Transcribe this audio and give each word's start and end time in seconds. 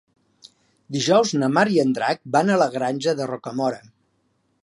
Dijous 0.95 1.33
na 1.41 1.49
Mar 1.57 1.65
i 1.75 1.77
en 1.83 1.93
Drac 1.99 2.23
van 2.37 2.51
a 2.53 2.57
la 2.63 2.69
Granja 2.79 3.15
de 3.21 3.31
Rocamora. 3.35 3.81